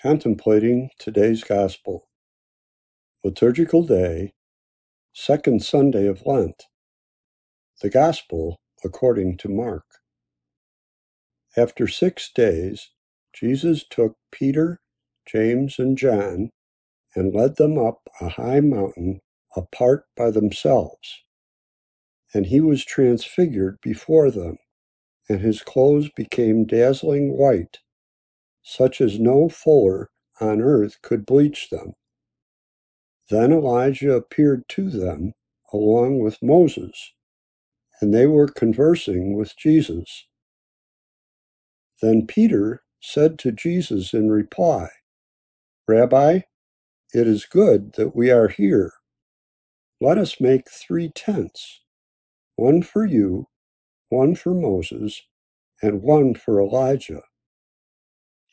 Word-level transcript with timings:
Contemplating 0.00 0.90
today's 1.00 1.42
Gospel. 1.42 2.06
Liturgical 3.24 3.82
Day, 3.82 4.32
Second 5.12 5.64
Sunday 5.64 6.06
of 6.06 6.24
Lent. 6.24 6.66
The 7.82 7.90
Gospel 7.90 8.60
according 8.84 9.38
to 9.38 9.48
Mark. 9.48 9.82
After 11.56 11.88
six 11.88 12.30
days, 12.32 12.90
Jesus 13.34 13.84
took 13.90 14.14
Peter, 14.30 14.78
James, 15.26 15.80
and 15.80 15.98
John 15.98 16.50
and 17.16 17.34
led 17.34 17.56
them 17.56 17.76
up 17.76 18.02
a 18.20 18.28
high 18.28 18.60
mountain 18.60 19.18
apart 19.56 20.04
by 20.16 20.30
themselves. 20.30 21.24
And 22.32 22.46
he 22.46 22.60
was 22.60 22.84
transfigured 22.84 23.78
before 23.82 24.30
them, 24.30 24.58
and 25.28 25.40
his 25.40 25.60
clothes 25.62 26.08
became 26.14 26.66
dazzling 26.66 27.36
white 27.36 27.78
such 28.68 29.00
as 29.00 29.18
no 29.18 29.48
fuller 29.48 30.10
on 30.42 30.60
earth 30.60 31.00
could 31.02 31.24
bleach 31.24 31.70
them. 31.70 31.94
Then 33.30 33.50
Elijah 33.50 34.12
appeared 34.12 34.68
to 34.70 34.90
them 34.90 35.32
along 35.72 36.18
with 36.18 36.42
Moses, 36.42 37.14
and 38.00 38.12
they 38.14 38.26
were 38.26 38.48
conversing 38.48 39.34
with 39.36 39.56
Jesus. 39.56 40.26
Then 42.02 42.26
Peter 42.26 42.82
said 43.00 43.38
to 43.40 43.52
Jesus 43.52 44.12
in 44.12 44.30
reply, 44.30 44.88
Rabbi, 45.88 46.40
it 47.14 47.26
is 47.26 47.46
good 47.46 47.94
that 47.94 48.14
we 48.14 48.30
are 48.30 48.48
here. 48.48 48.92
Let 50.00 50.18
us 50.18 50.40
make 50.40 50.70
three 50.70 51.10
tents 51.10 51.80
one 52.56 52.82
for 52.82 53.06
you, 53.06 53.48
one 54.10 54.34
for 54.34 54.54
Moses, 54.54 55.22
and 55.82 56.02
one 56.02 56.34
for 56.34 56.60
Elijah. 56.60 57.22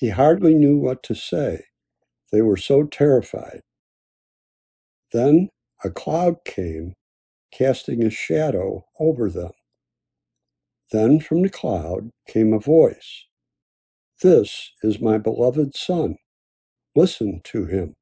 He 0.00 0.10
hardly 0.10 0.54
knew 0.54 0.78
what 0.78 1.04
to 1.04 1.16
say. 1.16 1.66
They 2.32 2.42
were 2.42 2.58
so 2.58 2.84
terrified. 2.84 3.62
Then 5.12 5.50
a 5.84 5.90
cloud 5.90 6.44
came, 6.44 6.94
casting 7.52 8.04
a 8.04 8.10
shadow 8.10 8.86
over 9.00 9.30
them. 9.30 9.52
Then 10.92 11.20
from 11.20 11.42
the 11.42 11.50
cloud 11.50 12.10
came 12.28 12.52
a 12.54 12.60
voice 12.60 13.26
This 14.22 14.72
is 14.82 15.00
my 15.00 15.18
beloved 15.18 15.76
Son. 15.76 16.16
Listen 16.96 17.40
to 17.44 17.66
him. 17.66 17.94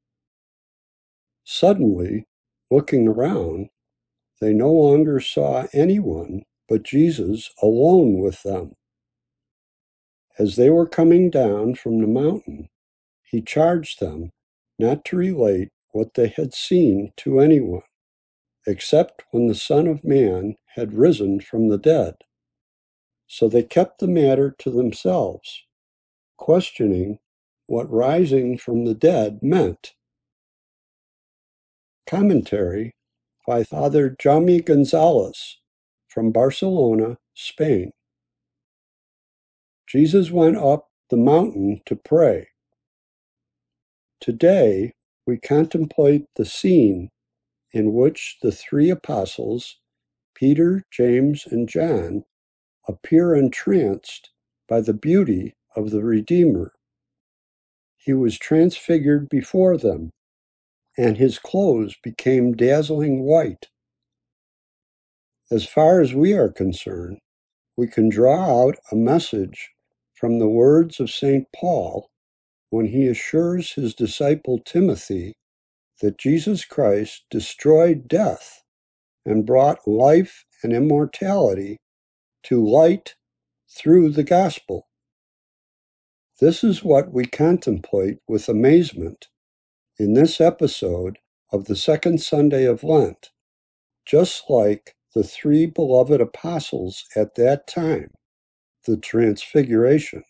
Suddenly, 1.44 2.26
looking 2.70 3.08
around, 3.08 3.68
they 4.40 4.52
no 4.54 4.72
longer 4.72 5.20
saw 5.20 5.66
anyone 5.74 6.42
but 6.68 6.84
Jesus 6.84 7.50
alone 7.62 8.20
with 8.20 8.42
them. 8.44 8.72
As 10.38 10.56
they 10.56 10.70
were 10.70 10.86
coming 10.86 11.30
down 11.30 11.74
from 11.74 12.00
the 12.00 12.06
mountain, 12.06 12.68
he 13.24 13.42
charged 13.42 14.00
them 14.00 14.30
not 14.78 15.04
to 15.06 15.16
relate 15.16 15.70
what 15.90 16.14
they 16.14 16.28
had 16.28 16.54
seen 16.54 17.12
to 17.16 17.40
anyone, 17.40 17.82
except 18.66 19.24
when 19.32 19.48
the 19.48 19.54
Son 19.54 19.88
of 19.88 20.04
Man 20.04 20.56
had 20.76 20.94
risen 20.94 21.40
from 21.40 21.68
the 21.68 21.78
dead. 21.78 22.14
So 23.26 23.48
they 23.48 23.64
kept 23.64 23.98
the 23.98 24.06
matter 24.08 24.54
to 24.60 24.70
themselves, 24.70 25.64
questioning 26.36 27.18
what 27.66 27.90
rising 27.90 28.58
from 28.58 28.84
the 28.84 28.94
dead 28.94 29.40
meant. 29.42 29.94
Commentary 32.06 32.94
by 33.46 33.64
Father 33.64 34.10
Jaume 34.10 34.64
Gonzalez 34.64 35.58
from 36.08 36.30
Barcelona, 36.30 37.18
Spain. 37.34 37.92
Jesus 39.88 40.30
went 40.30 40.58
up 40.58 40.88
the 41.08 41.16
mountain 41.16 41.80
to 41.86 41.96
pray. 41.96 42.48
Today, 44.20 44.92
we 45.26 45.38
contemplate 45.38 46.26
the 46.36 46.44
scene 46.44 47.08
in 47.72 47.94
which 47.94 48.36
the 48.42 48.52
three 48.52 48.90
apostles, 48.90 49.78
Peter, 50.34 50.84
James, 50.90 51.46
and 51.46 51.66
John, 51.66 52.24
appear 52.86 53.34
entranced 53.34 54.30
by 54.68 54.82
the 54.82 54.92
beauty 54.92 55.54
of 55.74 55.90
the 55.90 56.02
Redeemer. 56.02 56.72
He 57.96 58.12
was 58.12 58.38
transfigured 58.38 59.30
before 59.30 59.78
them, 59.78 60.10
and 60.98 61.16
his 61.16 61.38
clothes 61.38 61.96
became 62.02 62.52
dazzling 62.52 63.22
white. 63.22 63.68
As 65.50 65.64
far 65.64 66.02
as 66.02 66.12
we 66.12 66.34
are 66.34 66.50
concerned, 66.50 67.20
we 67.74 67.86
can 67.86 68.10
draw 68.10 68.66
out 68.66 68.76
a 68.92 68.96
message 68.96 69.70
from 70.18 70.38
the 70.38 70.48
words 70.48 70.98
of 70.98 71.10
St. 71.10 71.46
Paul 71.54 72.10
when 72.70 72.86
he 72.86 73.06
assures 73.06 73.72
his 73.72 73.94
disciple 73.94 74.58
Timothy 74.58 75.34
that 76.00 76.18
Jesus 76.18 76.64
Christ 76.64 77.24
destroyed 77.30 78.08
death 78.08 78.62
and 79.24 79.46
brought 79.46 79.86
life 79.86 80.44
and 80.62 80.72
immortality 80.72 81.76
to 82.44 82.64
light 82.66 83.14
through 83.70 84.10
the 84.10 84.24
gospel. 84.24 84.88
This 86.40 86.64
is 86.64 86.84
what 86.84 87.12
we 87.12 87.24
contemplate 87.24 88.18
with 88.28 88.48
amazement 88.48 89.28
in 89.98 90.14
this 90.14 90.40
episode 90.40 91.18
of 91.52 91.66
the 91.66 91.76
second 91.76 92.20
Sunday 92.20 92.64
of 92.64 92.84
Lent, 92.84 93.30
just 94.06 94.44
like 94.48 94.94
the 95.14 95.24
three 95.24 95.66
beloved 95.66 96.20
apostles 96.20 97.04
at 97.16 97.34
that 97.36 97.66
time 97.66 98.10
the 98.88 98.96
Transfiguration. 98.96 100.24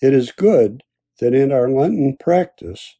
It 0.00 0.14
is 0.14 0.30
good 0.30 0.84
that 1.18 1.34
in 1.34 1.50
our 1.50 1.68
Lenten 1.68 2.16
practice 2.16 2.96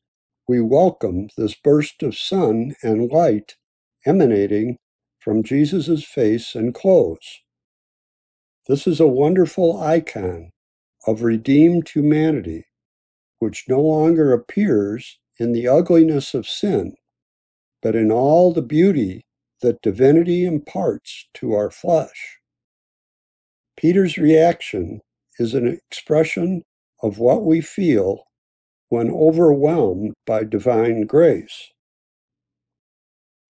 we 0.49 0.61
welcome 0.61 1.29
this 1.37 1.55
burst 1.55 2.03
of 2.03 2.19
sun 2.19 2.75
and 2.83 3.13
light 3.13 3.55
emanating 4.05 4.77
from 5.21 5.45
Jesus' 5.45 6.03
face 6.03 6.57
and 6.57 6.75
clothes. 6.75 7.43
This 8.67 8.89
is 8.89 8.99
a 8.99 9.07
wonderful 9.07 9.81
icon 9.81 10.51
of 11.07 11.23
redeemed 11.23 11.91
humanity, 11.91 12.67
which 13.39 13.67
no 13.69 13.81
longer 13.81 14.33
appears 14.33 15.21
in 15.39 15.53
the 15.53 15.69
ugliness 15.69 16.35
of 16.35 16.49
sin, 16.49 16.97
but 17.83 17.95
in 17.95 18.11
all 18.11 18.53
the 18.53 18.63
beauty 18.63 19.23
that 19.63 19.81
divinity 19.81 20.45
imparts 20.45 21.29
to 21.35 21.53
our 21.53 21.71
flesh. 21.71 22.40
Peter's 23.81 24.19
reaction 24.19 25.01
is 25.39 25.55
an 25.55 25.67
expression 25.67 26.63
of 27.03 27.19
what 27.19 27.47
we 27.47 27.63
feel 27.63 28.25
when 28.91 29.11
overwhelmed 29.11 30.13
by 30.27 30.45
divine 30.45 31.07
grace. 31.07 31.71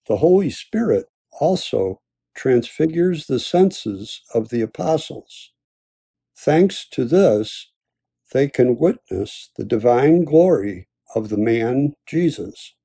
The 0.07 0.19
Holy 0.19 0.51
Spirit 0.51 1.07
also 1.41 1.99
transfigures 2.37 3.27
the 3.27 3.41
senses 3.41 4.23
of 4.33 4.51
the 4.51 4.61
apostles. 4.61 5.51
Thanks 6.39 6.87
to 6.91 7.05
this, 7.05 7.73
they 8.33 8.49
can 8.49 8.79
witness 8.79 9.51
the 9.57 9.65
divine 9.65 10.23
glory 10.23 10.87
of 11.17 11.29
the 11.29 11.39
man 11.39 11.95
Jesus. 12.07 12.77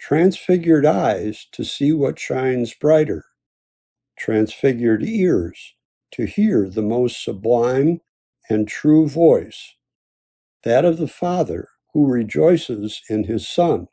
Transfigured 0.00 0.86
eyes 0.86 1.46
to 1.52 1.62
see 1.62 1.92
what 1.92 2.18
shines 2.18 2.72
brighter, 2.72 3.26
transfigured 4.16 5.02
ears 5.02 5.74
to 6.12 6.26
hear 6.26 6.68
the 6.68 6.82
most 6.82 7.22
sublime 7.24 8.00
and 8.48 8.68
true 8.68 9.08
voice, 9.08 9.74
that 10.64 10.84
of 10.84 10.98
the 10.98 11.08
Father 11.08 11.68
who 11.92 12.06
rejoices 12.06 13.02
in 13.08 13.24
his 13.24 13.48
Son. 13.48 13.88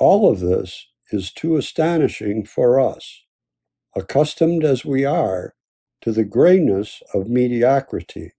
All 0.00 0.30
of 0.30 0.40
this 0.40 0.86
is 1.10 1.32
too 1.32 1.56
astonishing 1.56 2.44
for 2.44 2.80
us, 2.80 3.24
accustomed 3.96 4.64
as 4.64 4.84
we 4.84 5.04
are 5.04 5.54
to 6.02 6.12
the 6.12 6.24
grayness 6.24 7.02
of 7.14 7.28
mediocrity. 7.28 8.32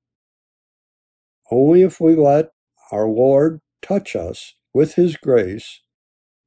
Only 1.52 1.84
if 1.84 2.02
we 2.02 2.16
let 2.16 2.52
our 2.92 3.08
Lord 3.08 3.62
touch 3.82 4.16
us 4.16 4.56
with 4.74 4.96
his 4.96 5.18
grace 5.18 5.82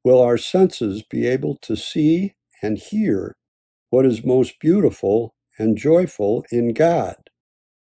will 0.05 0.21
our 0.21 0.38
senses 0.38 1.03
be 1.03 1.27
able 1.27 1.56
to 1.62 1.77
see 1.77 2.35
and 2.62 2.79
hear 2.79 3.37
what 3.91 4.06
is 4.06 4.25
most 4.25 4.61
beautiful 4.61 5.35
and 5.58 5.79
joyful 5.79 6.44
in 6.50 6.75
God, 6.75 7.17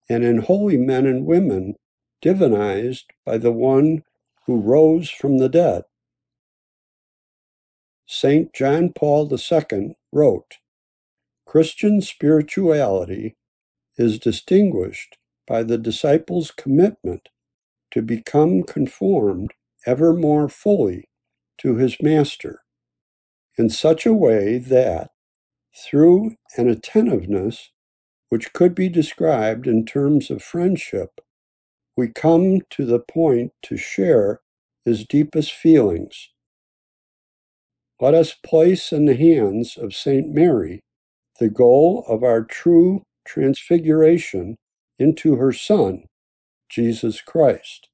and 0.09 0.23
in 0.23 0.39
holy 0.39 0.77
men 0.77 1.05
and 1.05 1.25
women 1.25 1.75
divinized 2.23 3.05
by 3.25 3.37
the 3.37 3.51
one 3.51 4.03
who 4.45 4.59
rose 4.59 5.09
from 5.09 5.37
the 5.39 5.49
dead. 5.49 5.83
St. 8.07 8.53
John 8.53 8.93
Paul 8.93 9.31
II 9.31 9.95
wrote 10.11 10.57
Christian 11.45 12.01
spirituality 12.01 13.35
is 13.97 14.19
distinguished 14.19 15.17
by 15.47 15.63
the 15.63 15.77
disciples' 15.77 16.51
commitment 16.51 17.29
to 17.91 18.01
become 18.01 18.63
conformed 18.63 19.51
ever 19.85 20.13
more 20.13 20.49
fully 20.49 21.09
to 21.59 21.75
his 21.75 21.97
Master 22.01 22.61
in 23.57 23.69
such 23.69 24.05
a 24.05 24.13
way 24.13 24.57
that, 24.57 25.11
through 25.77 26.35
an 26.57 26.69
attentiveness 26.69 27.71
which 28.29 28.53
could 28.53 28.75
be 28.75 28.89
described 28.89 29.67
in 29.67 29.85
terms 29.85 30.31
of 30.31 30.43
friendship, 30.43 31.21
we 31.97 32.07
come 32.09 32.61
to 32.71 32.85
the 32.85 32.99
point 32.99 33.53
to 33.63 33.77
share 33.77 34.41
his 34.85 35.05
deepest 35.05 35.51
feelings. 35.53 36.29
Let 38.01 38.13
us 38.13 38.33
place 38.33 38.91
in 38.91 39.05
the 39.05 39.15
hands 39.15 39.77
of 39.77 39.95
St. 39.95 40.29
Mary 40.29 40.81
the 41.39 41.49
goal 41.49 42.05
of 42.07 42.23
our 42.23 42.43
true 42.43 43.03
transfiguration 43.25 44.57
into 44.99 45.35
her 45.37 45.53
Son, 45.53 46.05
Jesus 46.69 47.21
Christ. 47.21 47.86